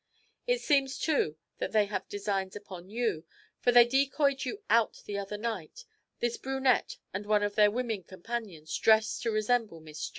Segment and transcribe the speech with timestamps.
[0.47, 3.23] It seems, too, that they have designs upon you,
[3.59, 5.85] for they decoyed you out the other night,
[6.21, 10.09] this brunette and one of their woman companions dressed to resemble Miss J.